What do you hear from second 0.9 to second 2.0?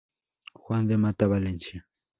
Mata Valencia.